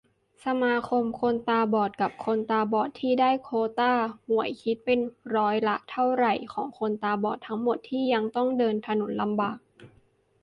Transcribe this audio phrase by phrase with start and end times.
[0.45, 3.91] สมาคมคนตาบอดกับคนตาบอดที่ได้โควตา
[4.25, 4.99] หวย คิดเป็น
[5.35, 9.59] ร้อยละเท่าไหร่ ของคนตาบอดทั้งหมด ที่ยังต้องเดินถนนลำบาก